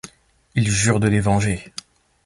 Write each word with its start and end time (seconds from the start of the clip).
Il 0.55 0.67
jure 0.67 0.99
de 0.99 1.07
les 1.07 1.19
venger. 1.19 1.75